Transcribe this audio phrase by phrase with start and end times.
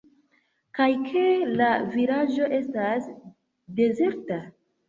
[0.77, 1.25] Kaj ke
[1.59, 1.67] la
[1.97, 3.13] vilaĝo estas
[3.83, 4.43] dezerta?